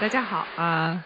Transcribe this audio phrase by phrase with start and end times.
[0.00, 1.04] 大家好啊，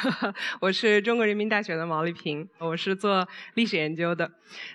[0.60, 4.30] 我是中国人民大学的毛丽萍，我是做历史研究的。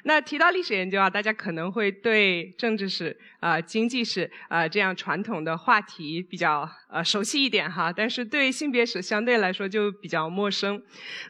[0.05, 10.81] 那提到历史研究啊，大家可能会对政治史啊、经济史啊这样传统的话题比较呃熟悉一点哈，但是对性别史相对来说就比较陌生。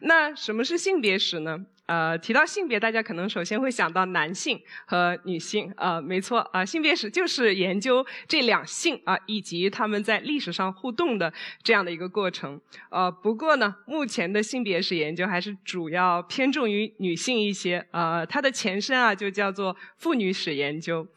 [0.03, 1.65] 那什么是性别史呢？
[1.89, 5.73] 呃，提到性别，大家可能首先会想到男性和女性。
[5.75, 11.33] 呃，没错，啊、性别史就是研究这两性啊、以及他们在历史上互动的
[11.63, 12.61] 这样的一个过程。
[12.91, 17.83] 呃，不过呢，目前的性别史研究还是主要偏重于女性一些。
[17.89, 21.07] 呃，它的前身啊，就叫做妇女史研究。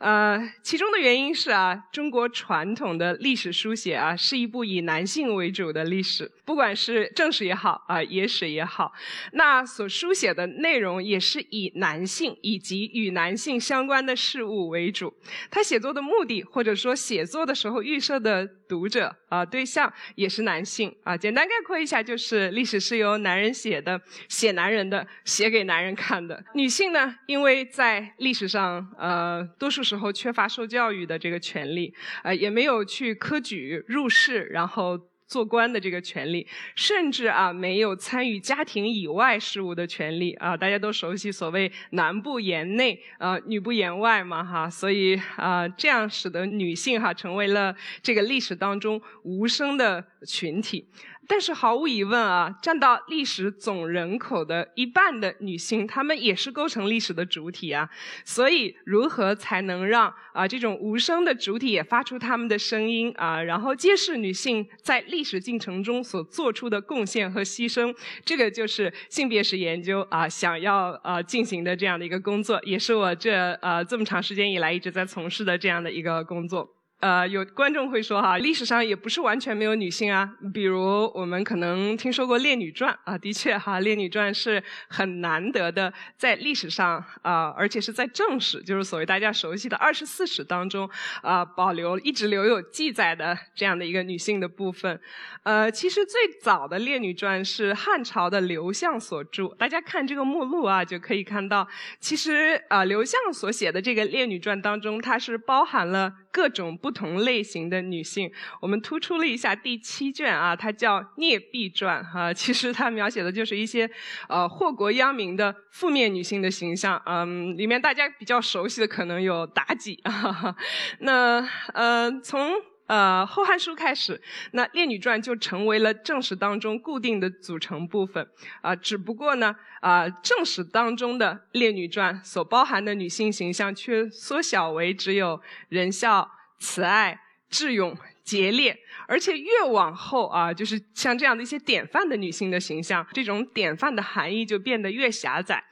[0.00, 8.92] 呃，其中的原因是啊，中国传统的历史书写啊，是一部以男性为主的历史，不管是正史也好啊、野史也好，
[9.34, 15.12] 那所书写的内容也是以男性以及与男性相关的事物为主。
[15.50, 21.14] 他写作的目的，或者说写作的时候预设的读者啊、对象也是男性啊。
[21.14, 26.42] 简单概括一下，就是历史是由男人写的，写男人的，写给男人看的。
[26.54, 31.92] 女性呢，因为在历史上呃，多数时候缺乏受教育的这个权利，
[32.24, 34.98] 呃，也没有去科举入仕，然后。
[35.26, 50.88] 做官的这个权利，甚至啊没有参与家庭以外事务的权利啊，大家都熟悉所谓“男不言内，呃女不言外”嘛哈，所以啊这样使得女性哈成为了这个历史当中无声的群体。
[51.28, 57.88] 但是毫无疑问啊，占到历史总人口的一半的女性，她们也是构成历史的主体啊。
[58.24, 67.94] 所以，如何才能让啊这种无声的主体也发出他们的声音啊，然后揭示女性在历史进程中所做出的贡献和牺牲？
[68.24, 76.75] 这个就是性别史研究啊想要啊进行的这样的一个工作，也是我这呃这么长时间以来一直在从事的这样的一个工作。
[77.06, 80.28] 呃，有观众会说哈，历史上也不是完全没有女性啊。
[80.52, 90.90] 比如我们可能听说过《列女传》啊，的确哈，《列女传》是很难得的在历史上啊、而且是在正史，就是所谓大家熟悉的二十四史当中
[91.22, 95.00] 啊、保留一直留有记载的这样的一个女性的部分。
[95.44, 101.68] 呃，其实最早的《列女传》是汉朝的刘向所著，大家看这个目录啊，就可以看到，
[102.00, 108.30] 其实啊、刘向所写的这个《列女传》当中，它是包含了各种不同类型的女性。
[108.60, 113.90] 我们突出了一下第七卷啊，它叫《孽婢传》哈、 其实它描写的就是一些
[114.28, 117.00] 呃祸国殃民的负面女性的形象。
[117.06, 120.54] 嗯，里面大家比较熟悉的可能有妲己啊，
[121.00, 122.52] 那呃从。
[122.86, 124.20] 呃，《后汉书》开始，
[124.52, 128.28] 那《列女传》就成为了正史当中固定的组成部分
[128.60, 138.76] 啊、只不过呢，啊、正史当中的《列女传》所包含的女性形象却缩小为只有仁孝、慈爱、智勇、节烈，
[139.06, 145.62] 而且越往后啊，就是像这样的一些典范的女性的形象，这种典范的含义就变得越狭窄。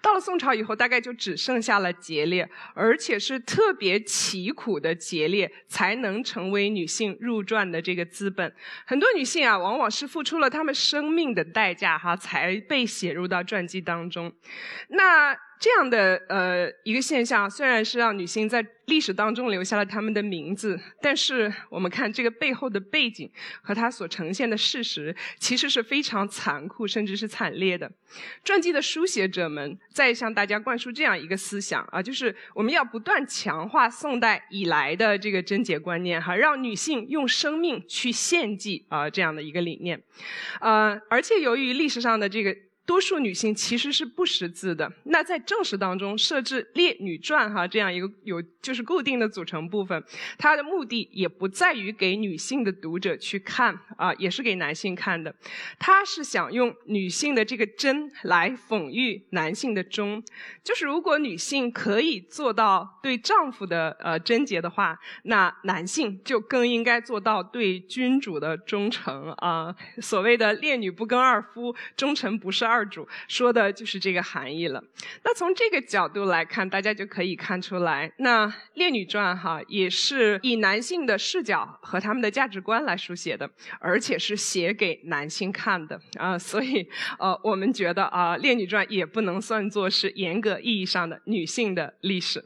[0.00, 8.54] 到了宋朝以后，大概就只剩下了节烈，而且是特别奇苦的节烈，才能成为女性入传的这个资本。
[8.86, 14.32] 很多女性啊，往往是付出了她们生命的代价哈，才被写入到传记当中。
[14.88, 23.30] 那这样的呃一个现象，虽然是让女性在历史当中留下了她们的名字，但是我们看这个背后的背景
[23.62, 27.90] 和它所呈现的事实，其实是非常残酷甚至是惨烈的。
[28.44, 40.02] 传记的书写者们在向大家灌输这样一个思想啊，就是我们要不断强化宋代以来的这个贞洁观念哈，让女性用生命去献祭啊这样的一个理念，
[40.60, 42.54] 呃，而且由于历史上的这个。
[42.86, 44.92] 多数女性其实是不识字的。
[45.04, 50.02] 那在正史当中设置《列女传》哈这样一个有就是固定的组成部分，
[50.38, 55.34] 它的目的也不在于给女性的读者去看啊，也是给男性看的。
[55.78, 60.22] 它是想用女性的这个贞来讽喻男性的忠。
[60.62, 69.74] 就是如果女性可以做到对丈夫的呃贞洁的话，那男性就更应该做到对君主的忠诚啊。
[70.00, 74.82] 所谓的“烈女不跟二夫，忠臣不是二二主”，说的就是这个含义了。
[75.22, 83.48] 那从这个角度来看，大家就可以看出来，那《烈女传》哈也是以男性的视角和他们的价值观来书写的，
[83.78, 86.36] 而且是写给男性看的啊。
[86.36, 86.88] 所以
[87.20, 92.44] 呃，我们觉得啊，《烈女传》也不能算作是严格意义上的女性的历史。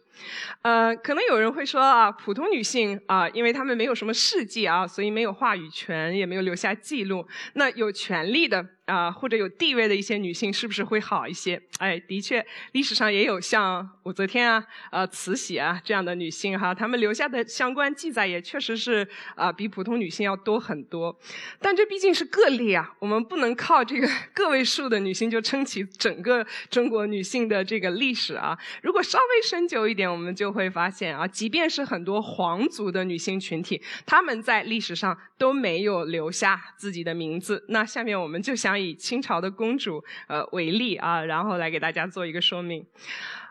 [0.62, 7.26] 呃，可能有人会说啊，普通女性啊，因为她们没有什么事迹啊，所以没有话语权，也没有留下记录。
[7.54, 8.66] 那有权利的。
[8.88, 11.60] 啊，或者有地位的一些女性是不是会好一些？
[11.78, 21.14] 哎，的确，历史上也有像武则天啊、呃慈禧啊这样的女性哈，她们留下的相关记载也确实是啊比普通女性要多很多。
[21.60, 28.58] 但这毕竟是个例啊，我们不能靠这个 个位数的女性就撑起整个中国女性的这个历史啊。
[28.80, 37.62] 如果稍微深究一点，我们就会发现啊，即便是很多皇族的女性群体，她们在历史上都没有留下自己的名字。
[37.68, 38.77] 那下面我们就想。
[38.78, 42.86] 以清朝的公主呃为例啊，然后来给大家做一个说明。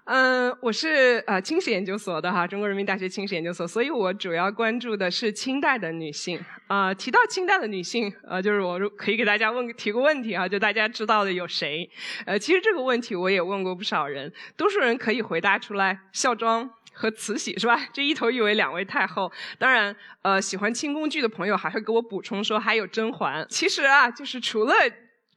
[0.06, 6.39] 嗯，我是呃清史研究所的哈，中国人民大学清史研究所，所以我主要关注的是清代的女性。
[6.68, 11.89] 啊，提到清代的女性，呃，就是我可以给大家问提个问题啊，就大家知道的有谁？
[12.25, 16.69] 呃，其实这个问题我也问过不少人，多数人可以回答出来，孝庄。
[17.00, 17.79] 和慈禧是吧？
[17.94, 19.31] 这一头一尾两位太后。
[19.59, 23.45] 当然，呃，喜欢清宫剧的朋友还会给我补充说还有甄嬛。
[23.51, 24.74] 其实啊，就是除了。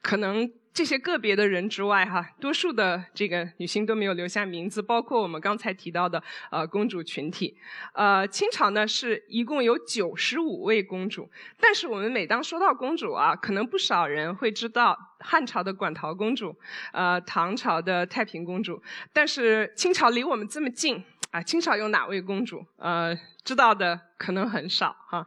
[0.02, 7.56] 可能这些个别的人之外，哈，多数的这个女性都没有留下名字，包括我们刚才提到的呃公主群体。
[7.92, 11.28] 呃，清朝呢是一共有九十五位公主，
[11.60, 16.56] 但是我们每当说到公主啊，可能不少人会知道汉朝的馆陶公主，
[16.92, 18.80] 呃，唐朝的太平公主，
[19.12, 21.04] 但是清朝离我们这么近。
[21.32, 22.66] 啊，清朝有哪位公主？
[22.76, 25.26] 呃，知道的可能很少哈。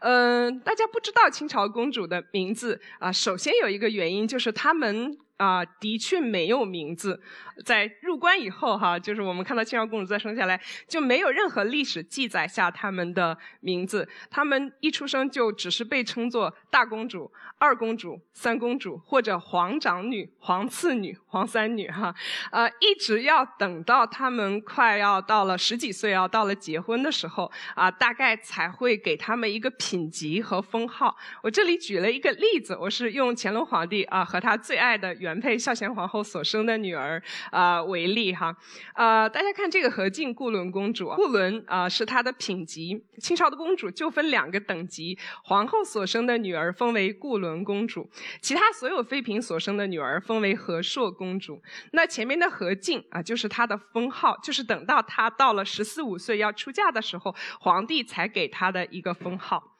[0.00, 5.18] 嗯，大家不知道清朝公主的名字啊，首先有一个原因就是她们。
[5.36, 7.20] 啊，的确没有名字。
[7.64, 14.08] 在入关以后，哈，就是我们看到清朝公主再生下来，就没有任何历史记载下他们的名字。
[14.30, 22.14] 他们一出生就只是被称作大公主、二公主、三公主，或者皇长女、皇次女、皇三女，哈。
[22.52, 31.16] 呃，一直要等到他们快要到了十几岁，要到了结婚的时候，啊，大概才会给他们一个品级和封号。
[31.42, 35.14] 我这里举了一个例子，我是用乾隆皇帝啊和他最爱的。
[35.14, 38.54] 原配孝贤皇后所生的女儿啊为例哈，
[38.94, 43.04] 呃，大家看这个和敬固伦公主，固伦啊是她的品级。
[43.18, 48.10] 清朝的公主就分两个等级，皇后所生的女儿封为固伦公主，
[48.42, 51.62] 其他所有妃嫔所生的女儿封为和硕公主。
[51.92, 59.73] 那前面的和敬啊就是她的封号，就是等到她到了十四五岁要出嫁的时候，皇帝才给他的一个封号。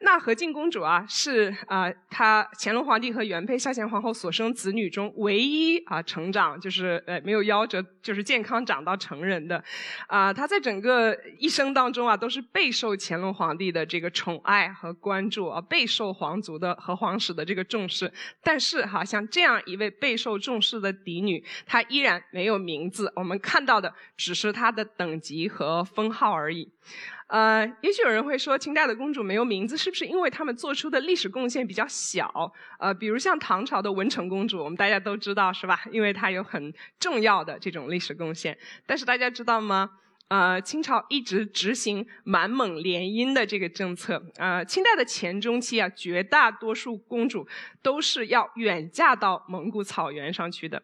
[0.00, 9.62] 那和敬公主啊，是啊，她乾隆皇帝和原配孝贤皇后所生子女中唯一啊成长就是呃没有夭折，就是健康长到成人的，
[10.06, 18.12] 啊，她在整个一生当中啊，都是备受乾隆皇帝的这个宠爱和关注啊，备受皇族的和皇室的这个重视。
[18.42, 26.70] 但是哈，像这样一位备受重视的嫡女，她依然没有名字，我们看到的只是她的等级和封号而已。
[27.28, 32.52] 呃，也许有人会说，清代的公主没有名字，是不是因为他们做出的历史贡献比较小？
[32.78, 35.80] 呃，比如像唐朝的文成公主，我们大家都知道是吧？
[35.92, 38.56] 因为她有很重要的这种历史贡献。
[38.86, 39.90] 但是大家知道吗？
[40.28, 44.22] 呃，清朝一直执行满蒙联姻的这个政策。
[44.36, 47.48] 呃，清代的前中期啊，绝大多数公主
[47.80, 50.82] 都是要远嫁到蒙古草原上去的。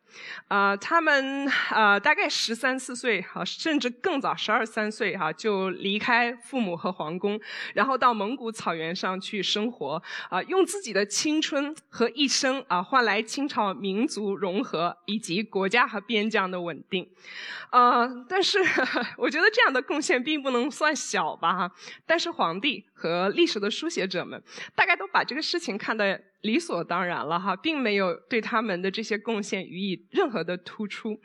[0.48, 7.38] 呃，他们呃大概十三四岁哈，甚至更早十二三岁哈，就离开父母和皇宫，
[7.74, 10.02] 然后到蒙古草原上去生活。
[10.30, 17.06] 啊，用自己的青春和一生啊，换来清朝民族融合以及国家和边疆的稳定。
[17.68, 18.58] 啊，但是
[19.18, 19.33] 我。
[19.34, 21.68] 觉得这样的贡献并不能算小吧，
[22.06, 24.40] 但是皇帝和历史的书写者们，
[24.76, 31.18] 大概都把这个事情看得理所当然了，哈，并没有对他们的这些贡献予以任何的突出。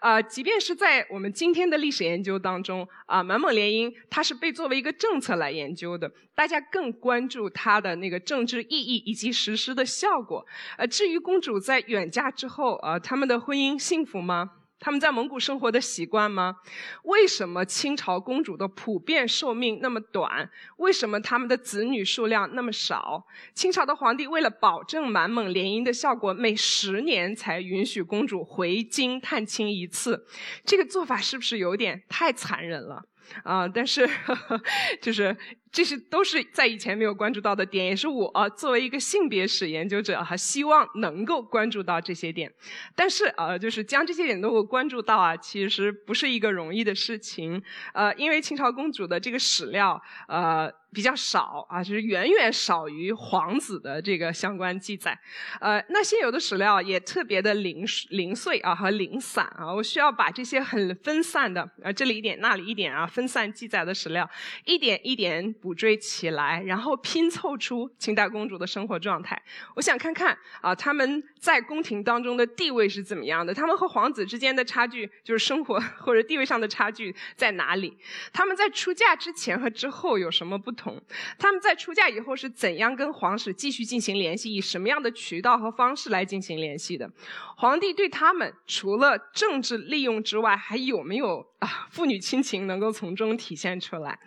[0.00, 10.46] 啊，即便是在我们今天的历史研究当中，啊，满蒙联姻它是被作为一个政策来研究的，大家更关注它的那个政治意义以及实施的效果。
[10.78, 14.50] 呃，至于公主在远嫁之后，啊，他们的婚姻幸福吗？
[14.80, 16.56] 他们在蒙古生活的习惯吗？
[17.04, 20.50] 为什么清朝公主的普遍寿命那么短？
[20.78, 23.26] 为什么他们的子女数量那么少？
[23.54, 30.26] 清朝的皇帝为了保证满蒙联姻的效果，每十年才允许公主回京探亲一次，
[30.64, 33.02] 这个做法是不是有点太残忍了？
[33.44, 34.08] 啊，但是
[35.00, 35.36] 就是
[35.72, 42.52] 这些都是在以前没有关注到的点，也是我作为一个性别史研究者哈，希望能够关注到这些点。
[42.94, 47.62] 但是啊，就是将这些点能够关注到啊，其实不是一个容易的事情。
[47.94, 50.72] 呃，因为清朝公主的这个史料，呃。
[50.92, 55.16] 比较少啊，就是远远少于皇子的这个相关记载。
[55.60, 64.28] 呃，那现有的史料也特别的零零碎啊和零散啊，我需要把这些很分散的啊这里一点那里一点啊分散记载的史料
[64.64, 69.40] 一点一点补追起来，然后拼凑出清代公主的生活状态。
[69.76, 77.96] 我想看看啊他们在宫廷当中的地位是怎么样的，他们和皇子之间的差距就是生活或者地位上的差距在哪里？
[78.32, 80.70] 他们在出嫁之前和之后有什么不？
[80.80, 80.98] 同，
[81.36, 87.10] 他们在出嫁以后是怎样跟皇室继续进行联系，以什么样的渠道和方式来进行联系的？
[87.56, 94.18] 皇帝对他们除了政治利用之外，还有没有啊父女亲情能够从中体现出来？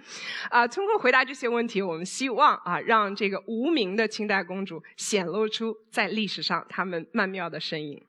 [0.49, 8.01] 啊，通过回答这些问题，我们希望啊让这个无名的清代公主显露出在历史上他们曼妙的身影。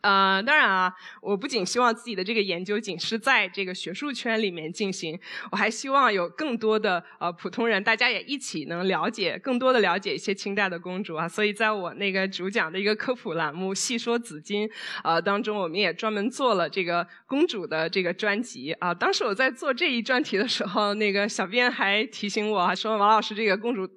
[0.00, 5.18] 呃，当然啊，我不仅希望自己的这个研究仅是在这个学术圈里面进行，
[5.50, 11.28] 我还希望有更多的呃普通人，大家也一起能了解更多的了解一些清代的公主啊。
[11.28, 14.68] 所以在我那个主讲的一个科普栏目《细说紫金》
[15.02, 18.94] 啊当中，我们也专门做了这个公主的这个专辑啊。
[18.94, 23.88] 当时我在做这一专题的时候，那个小编还提醒我说：“王老师，这个公主。”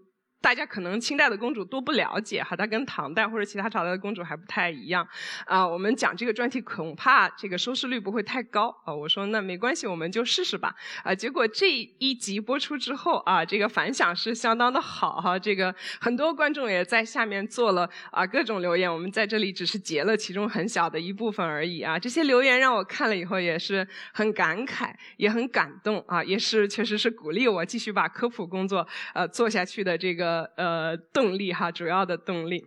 [0.41, 5.07] 大家可能清代的公主都不了解哈，她跟唐代或者其他朝代的公主还不太一样
[5.45, 5.65] 啊。
[5.65, 8.91] 我们讲这个专题恐怕这个收视率不会太高啊。
[8.91, 11.13] 我说那没关系，我们就试试吧啊。
[11.13, 15.37] 结果这一集播出之后啊，这个反响是相当的好哈。
[15.37, 21.99] 这个很多观众也在下面做了啊各种留言，我们在这里只是截了其中很小的一部分而已啊。
[21.99, 30.30] 这些留言让我看了以后也是很感慨，也很感动啊，也是确实是鼓励我继续把科普工作呃做下去的这个。
[30.55, 32.65] 呃，动力哈，主要的动力，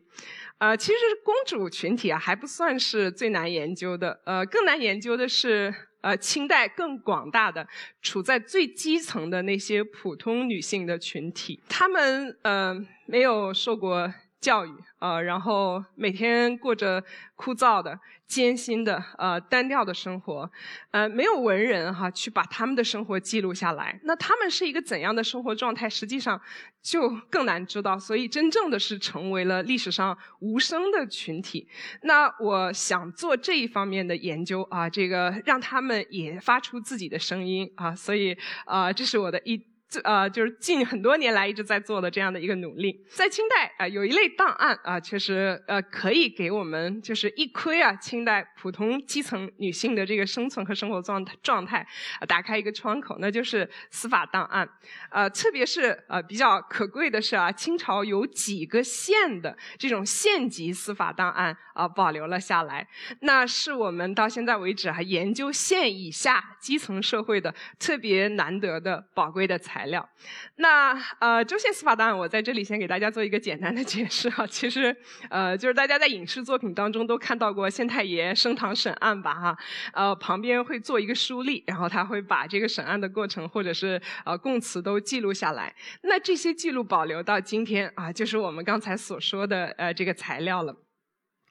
[0.59, 7.67] 啊，其实公主群体啊，还不算是最难研究的，呃，更难研究的是，呃，清代更广大的，
[8.03, 12.75] 处在最基层的那些普通女性的群体，她们呃，
[13.07, 14.13] 没有受过
[14.45, 17.03] 教育，呃，然后每天过着
[17.35, 17.99] 枯燥的。
[18.27, 20.51] 艰辛的呃单调的生活，
[20.91, 26.41] 呃没有文人哈去把他们的生活记录下来，那他们是一个怎样的生活状态，实际上
[26.83, 27.99] 就更难知道。
[27.99, 31.69] 所以真正的是成为了历史上无声的群体。
[32.03, 39.63] 那我想做这一方面的研究啊，这个让他们也发出自己的声音啊，所以啊这是我的一。
[40.01, 51.87] 呃，就是近很多年来一直在做的这样的一个努力，在清代啊，有一类档案啊，确实呃可以给我们就是一窥啊清代普通基层女性的这个生存和生活状态状态，
[52.27, 54.69] 打开一个窗口，那就是司法档案。
[55.11, 62.89] 呃，特别是呃比较可贵的是啊，清朝有几个县的这种县级司法档案啊保留了下来，
[63.21, 69.84] 那是我们到现在为止还研究县以下基层社会的特别难得的宝贵的材。
[69.85, 70.09] 材料，
[70.57, 74.47] 那呃，州县司法档案，我在这里先给大家做一个简单的解释哈。
[74.47, 74.97] 其实
[75.29, 79.59] 呃，就是大家在影视作品当中都看到过县太爷升堂审案吧哈，
[79.93, 85.75] 呃，旁边会做一个书例，然后他会把这个审案的过程或者是呃供词都记录下来。
[86.05, 90.75] 那这些记录保留到今天啊，就是我们刚才所说的呃这个材料了。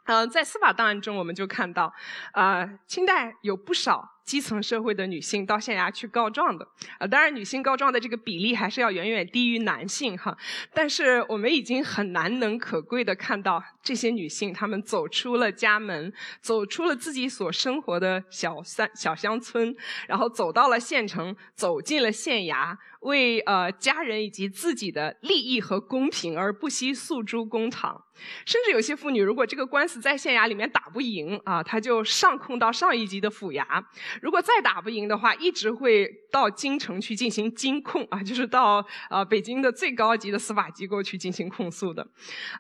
[0.06, 1.94] 嗯，在司法档案中，我们就看到，
[2.34, 4.13] 呃，清代有不少。
[4.24, 6.68] 基层社会的女性到县衙去告状的，
[7.00, 10.36] 呃，当然女性告状的这个比例还是要远远低于男性哈。
[10.74, 16.12] 但是我们已经很难能可贵的看到这些女性，她们走出了家门，
[16.42, 19.76] 走出了自己所生活的小三小乡村，
[20.08, 28.04] 然后走到了县城，走进了县衙，为呃家人以及自己的利益和公平而不惜诉诸公堂。
[28.46, 33.84] 甚至有些妇女，如果这个官司在县衙里面打不赢啊，她就上控到上一级的府衙。
[34.22, 42.08] 如果再打不赢的话，一直会到京城去进行京控啊，就是到呃北京的最高级的司法机构去进行控诉的。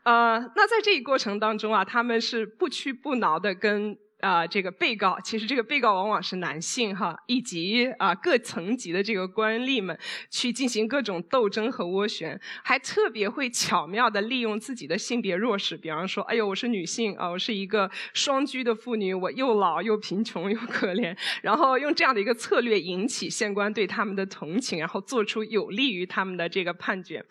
[0.03, 3.97] 呃，那在这一过程当中啊，他们是不屈不挠的跟。
[4.24, 10.00] 啊，这个被告其实这个被告往往是男性哈，以及啊各层级的这个官吏们
[10.30, 27.22] 去进行各种斗争和斡旋，还特别会巧妙的利用自己的性别弱势，比方说，哎呦，我是女性啊，我是一个双居的妇女，我又老又贫穷又可怜，然后用这样的一个策略引起县官对他们的同情，然后做出有利于他们的这个判决。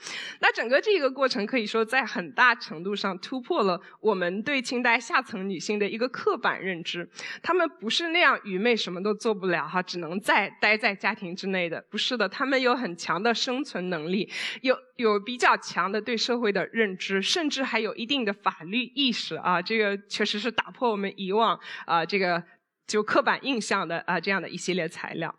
[0.41, 6.82] 那整个这个过程可以说在很大程度上突破了我们对清代下层女性的一个刻板认。
[6.83, 7.09] 知，
[7.43, 22.43] 他们不是那样愚昧，什么都做不了哈，只能在待在家庭之内的，不是的，他们有很强的生存能力，有有比较强的对社会的认知，甚至还有一定的法律意识啊，这个确实是打破我们以往啊这个
[22.87, 25.35] 就刻板印象的啊这样的一系列材料。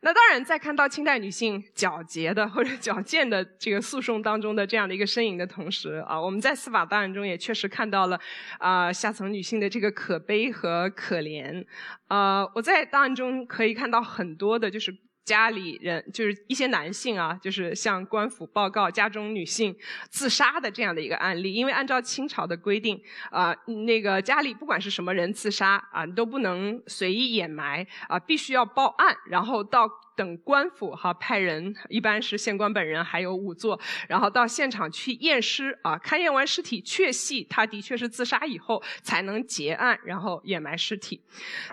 [0.00, 8.20] 那当然，在看到清代女性皎洁的或者 矫健的这个诉讼当中的这样的一个身影的同时啊，我们在司法档案中也确实看到了
[8.58, 11.64] 啊下层女性的这个可悲和可怜。
[12.08, 14.94] 啊，我在档案中可以看到很多的，就是。
[15.24, 19.74] 家里人就是一些男性啊，就是向官府报告家中女性
[20.10, 21.52] 自杀的这样的一个案例。
[21.52, 23.54] 因为按照清朝的规定，啊，
[23.86, 29.90] 那个家里不管是什么人自杀啊，都不能随意掩埋啊，必须要报案，然后到。
[30.16, 33.78] 等官府哈派人，一般是县官本人还有仵作，
[34.08, 41.20] 然后到现场去验尸啊，勘验完尸体确系他的确是自杀以后，才能结案，然后掩埋尸体。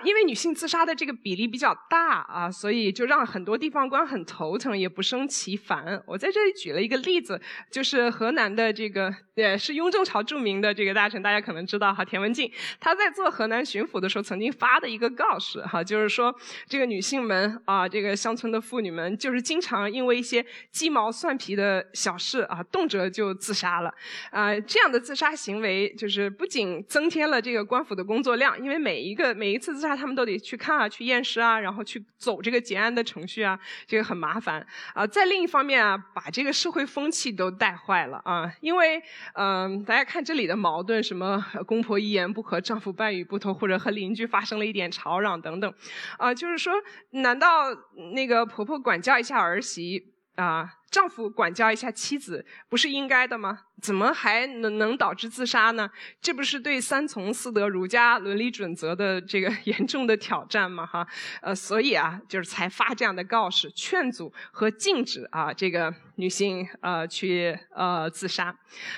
[0.03, 6.01] 因为女性自杀的这个比例比较大啊，所以就让很多地方官很头疼，也不胜其烦。
[6.07, 16.35] 我在这里举了一个例子，就是河南的这个，也是雍正朝著名的这个大臣，大家可能知道哈，田文镜，他在做河南巡抚的时候，曾经发的一个告示哈，就是说
[16.67, 18.30] 这个女性们啊，这个相。
[18.31, 23.93] 乡村的妇女们就是经常因为一些鸡毛蒜皮的小事啊，动辄就自杀了。
[24.29, 34.65] 啊，这样的自杀行为就是不仅增添了这个官府的工作量，因为每一个每一次自杀，他们都得去看啊，去验尸啊，然后去走这个结案的程序啊，这个很麻烦。
[34.93, 45.73] 啊，在另一方面啊，把这个社会风气都带坏了啊，因为嗯，大家看这里的矛盾，什么公婆一言不合，丈夫半语不通，或者和邻居发生了一点吵嚷等等，
[46.17, 46.73] 啊，就是说，
[47.09, 47.69] 难道
[48.13, 48.20] 那？
[48.21, 50.80] 那个婆婆管教一下儿媳啊。
[50.91, 53.61] 丈夫管教一下妻子，不是应该的吗？
[53.81, 55.89] 怎么还能能导致自杀呢？
[56.21, 60.85] 这不是对三从四德儒家伦理准则的这个严重的挑战吗？
[60.85, 61.07] 哈，
[61.41, 68.55] 呃，所以啊，就是才发这样的告示，劝阻和禁止啊，这个女性呃去呃自杀，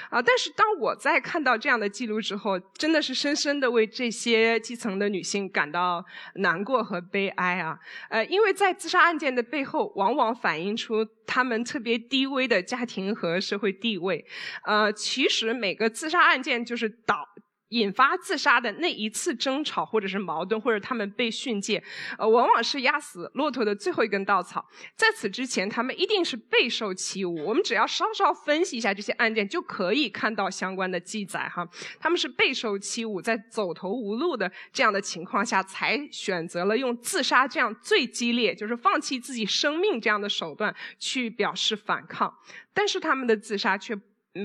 [0.10, 6.04] 啊，但是当我在看到这样的记录之后，真的是深深的为这些基层的女性感到
[6.36, 11.83] 难过和悲哀啊，呃，因为在自杀案件的背后，往往反映出她们特。
[11.84, 14.26] 别低微的家庭和社会地位，
[14.66, 17.33] 呃，其实每个自杀案件就是导。
[17.74, 21.84] 引发自杀的那一次争吵，或者是矛盾，或者他们被训诫，
[22.18, 24.66] 呃，往往是压死骆驼的最后一根稻草。
[24.96, 27.44] 在此之前，他们一定是备受欺侮。
[27.44, 31.68] 我们只要稍稍分析一下这些案件，就可以看到相关的记载哈。
[32.00, 42.34] 他们是备受欺侮，在走投无路的这样的情况下，才选择了用自杀这样最激烈，就是放弃自己生命这样的手段去表示反抗。
[42.74, 43.98] 但是他们的自杀却。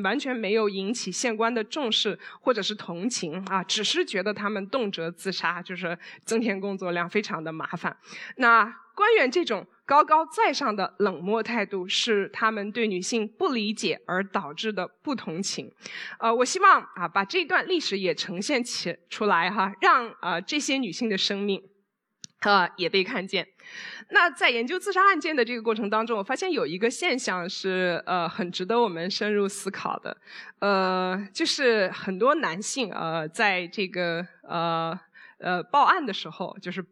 [0.03, 7.97] 完全没有引起县官的重视或者是同情啊，只是觉得他们动辄自杀，就是增添工作量，非常的麻烦。
[8.37, 15.73] 那官员这种高高在上的冷漠态度，是他们对女性不理解而导致的不同情。
[16.19, 21.63] 呃，我希望啊，把这段历史也呈现起出来哈，让啊这些女性的生命。
[22.41, 23.47] 呃，也被看见。
[24.11, 30.17] 那在研究自杀案件的这个过程当中，我发现有一个现象是呃很值得我们深入思考的，
[30.61, 34.99] 呃，就是很多男性呃在这个呃
[35.39, 36.85] 呃报案的时候，就是。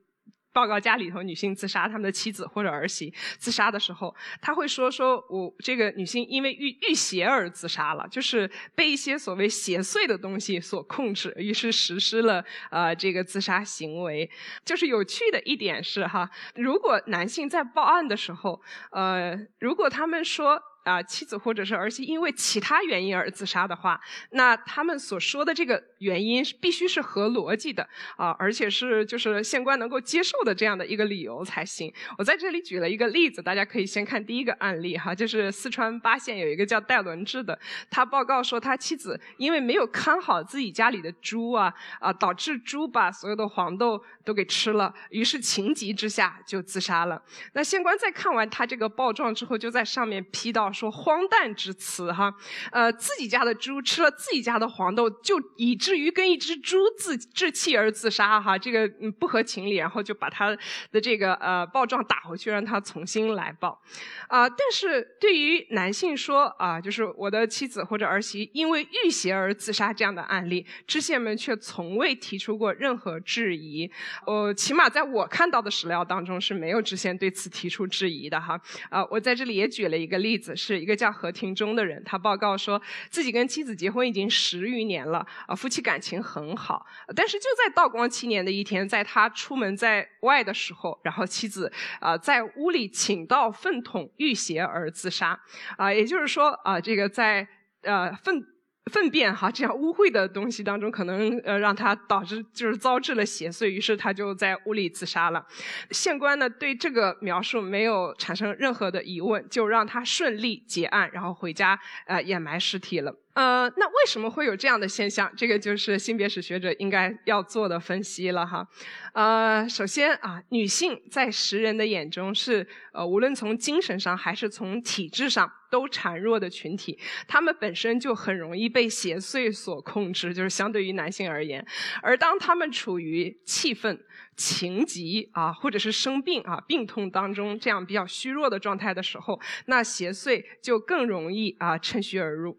[0.57, 14.31] 报告家里头女性自杀，他们的妻子或者儿媳自杀的时候，他会说：“说我这个女性因为遇遇邪而自杀了，就是被一些所谓邪祟的东西所控制，于是实施了呃这个自杀行为。”
[14.65, 18.59] 就是有趣的一点是哈，如果男性在报案的时候，
[18.93, 20.63] 呃，如果他们说。
[20.87, 27.83] 啊，妻子或者是儿媳因为其他原因而自杀的话，那他们所说的这个原因是必须是合逻辑的
[28.17, 31.93] 啊，而且是就是县官能够接受的这样的一个理由才行。
[32.17, 37.59] 我在这里举了一个例子，大家可以先看第一个案例哈，就是四川巴县有一个叫戴伦志的，
[37.91, 47.21] 他报告说他妻子因为没有看好自己家里的猪啊啊，导致猪把所有的黄豆都给吃了，于是情急之下就自杀了。
[47.55, 50.73] 那县官在看完他这个报状之后，就在上面批到。
[50.77, 52.33] 说荒诞之词哈，
[52.71, 58.87] 呃，自己家的猪吃了自己家的黄豆，就以至于跟一只猪自置气而自杀哈，这个
[59.19, 60.55] 不合情理，然后就把他
[60.93, 63.81] 的这个呃报状打回去，让他重新来报，
[64.29, 73.91] 啊，但是对于男性说啊，就是我的妻子或者儿媳因为遇邪而自杀这样的案例，知县们却从未提出过任何质疑，
[74.27, 78.61] 呃，起码在我看到的史料当中是没有知县对此提出质疑的哈，
[78.91, 80.55] 啊，我在这里也举了一个例子。
[80.67, 86.85] 是一个叫何庭忠的人，他报告说自己跟妻子结婚已经十余年了，啊，夫妻感情很好。
[87.15, 95.41] 但是就在道光七年的一天，在他出门在外的时候，然后妻子啊在屋里请到粪桶遇邪而自杀，
[95.77, 97.47] 啊，也就是说啊，这个在
[97.83, 98.45] 呃粪。
[98.93, 105.45] 粪便哈这样污秽的东西当中，可能呃让他导致就是遭致了邪祟，于是他就在屋里自杀了。
[105.91, 113.13] 县官呢对这个描述没有产生任何的疑问，就让他顺利结案，然后回家呃掩埋尸体了。
[113.35, 115.31] 呃，那为什么会有这样的现象？
[115.37, 118.67] 这个就是性别史学者应该要做的分析了哈。
[119.13, 131.67] 呃，首先啊，女性在时人的眼中是呃，无论从精神上还是从体质上都孱弱的群体，他们本身就很容易被邪祟所控制，就是相对于男性而言。
[132.03, 133.99] 而当他们处于气愤。
[134.37, 142.55] 情急啊，或者是生病啊，病痛当中这样比较虚弱的状态的时候，那邪祟就更容易啊趁虚而入，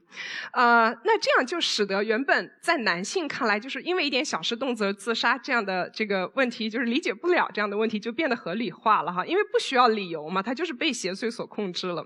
[0.54, 12.04] 呃，那这样就使得原本在男性看来就是因为一点小事动辄自杀这样的这个问题，就是理解不了这样的问题，就变得合理化了哈，因为不需要理由嘛，他就是被邪祟所控制了。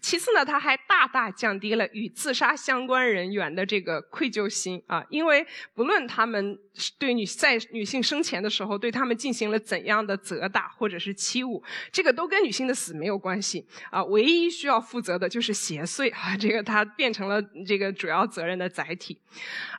[0.00, 6.58] 其次呢，他还大大降低了与自杀相关人员的这个愧疚心啊，因为不论他们
[6.98, 9.10] 对女在女性生前的时候对他们。
[9.20, 14.02] 进行了怎样的责打或者是欺侮，这个都跟女性的死没有关系啊。
[14.04, 19.20] 唯一需要负责的就是邪祟啊，这个他变成了这个主要责任的载体。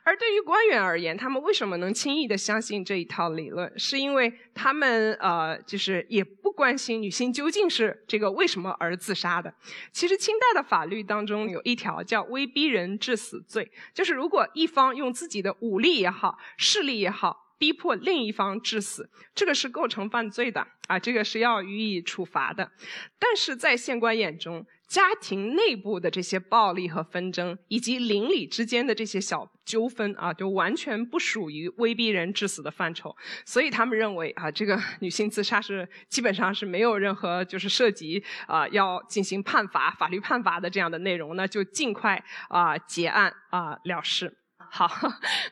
[0.04, 3.72] 而对于官员而言，他们为什么能轻易的相信这一套理论？
[3.76, 9.52] 是因为他们呃，就是也不关心女性究竟是这个为什么而自杀的。
[9.90, 17.40] 其实清代的法律当中有一条叫威逼人致死罪，就是如果一方用自己的武力也好，势力也好。
[17.58, 22.72] 逼迫另一方致死，这个是构成犯罪的啊，这个是要予以处罚的。
[23.20, 33.16] 但是在县官眼中，家庭内部的这些暴力和纷争，以及邻里之间的这些小纠纷啊，就完全不属于威逼人致死的范畴。
[33.46, 44.41] 所以他们认为啊，这个女性自杀是基本上是没有任何就是涉及啊要进行判罚、法律判罚的这样的内容，那就尽快啊结案啊了事。
[44.74, 44.88] 好，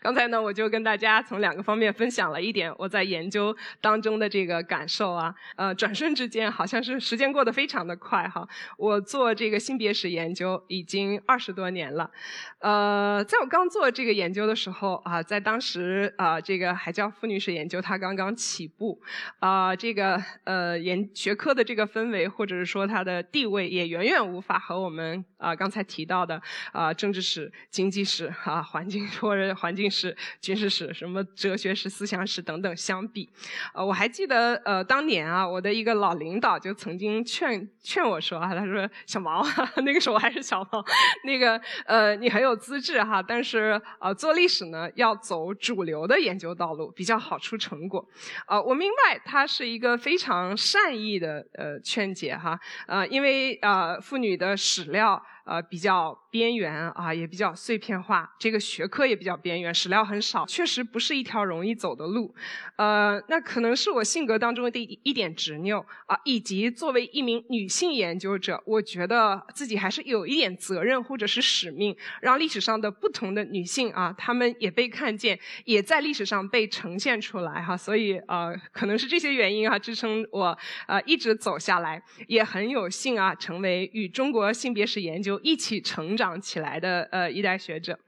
[0.01, 5.35] 刚才呢，我就跟大家从两个方面分享了一点我在研究当中的这个感受啊。
[5.57, 8.49] 呃，转瞬之间，好像是时间过得非常的快哈。
[8.79, 12.11] 我做这个性别史研究已经二十多年了。
[12.61, 19.03] 呃，在我刚做这个研究的时候啊，在当时啊，这个还叫妇女史研究，它刚刚起步
[19.41, 29.01] 啊，这个呃研学科的这个氛围或者是说它的地位也远远无法和我们啊刚才提到的啊政治史、经济史啊环境。
[29.21, 33.29] 或者环境史、军事史、什么哲学史、思想史等等相比，
[33.73, 39.43] 呃，我还记得，呃，当年啊，我的一个老领导就曾经劝劝我说啊，他说小毛，
[39.85, 40.85] 那个时候我还是小毛，
[41.25, 48.07] 那个呃，你很有资质哈，但是呃，做历史呢要走主流的研究道路，比较好出成果。
[48.47, 55.23] 啊，我明白他是一个非常善意的呃劝解哈，呃，因为呃妇女的史料。
[55.51, 62.33] 呃，比较边缘啊，也比较碎片化，这个学科也比较边缘，史料很少，确实不是一条容易走的路。
[62.77, 77.77] 呃，那可能是我性格当中的一一点执拗啊，以及作为一名女性研究者，我觉得自己还是有一点责任或者是使命，让历史上的不同的女性啊，她们也被看见，也在历史上被呈现出来哈。
[77.77, 85.41] 所以呃，可能是这些原因啊，支撑我呃一直走下来，也很有幸啊，成为与中国性别史研究。
[85.43, 87.99] 一起成长起来的呃一代学者，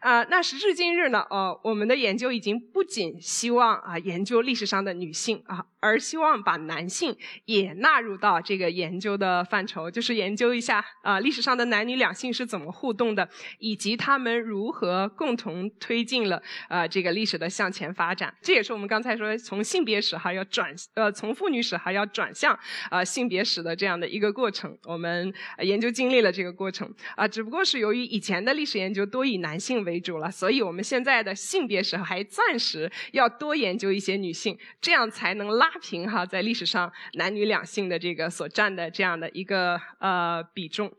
[0.00, 5.66] 啊，那时至今日呢，哦，我们的研究已经不仅希望啊研究历史上的女性啊。
[5.84, 18.32] 而希望把男性也纳入到这个研究的范畴，就是研究一下啊历史上的男女两性是怎么互动的，以及他们如何共同推进了呃这个历史的向前发展。
[18.40, 22.56] 这也是我们刚才说从性别史还要转呃从妇女史还要转向
[22.88, 24.78] 啊性别史的这样的一个过程。
[24.84, 35.70] 我们研究经历了这个过程啊，只不不过是由于以前的历史研究多以男性为主了，所以我们现在的性别史还暂时要多研究一些女性，这样才能拉。
[35.82, 40.90] 平哈，在历史上男女两性的这个所占的这样的一个呃比重，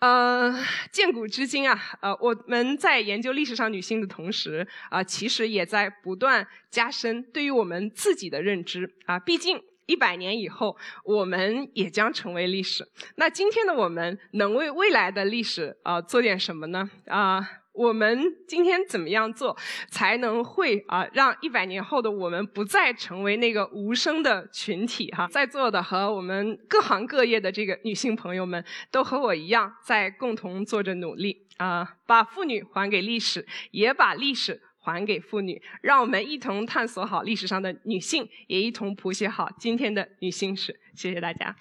[0.00, 0.54] 呃，
[0.92, 9.18] 建古至今啊，呃，我们在研究历史上女性的同时啊，其实也在不断加深对于我们自己的认知啊。
[9.18, 12.86] 毕竟一百年以后，我们也将成为历史。
[13.16, 16.88] 那今天的我们能为未来的历史啊做点什么呢？
[17.06, 17.40] 啊？
[17.72, 19.56] 我们今天怎么样做，
[19.88, 25.28] 才能会啊让一百年后的我们不再成为那个无声的群体哈？
[25.28, 40.78] 在座的和我们各行各业的这个女性朋友们，都和我一样在共同做着努力啊，把妇女还给历史，也把历史还给妇女，让我们一同探索好历史上的女性，也一同谱写好今天的女性史。
[40.94, 41.54] 谢谢大家。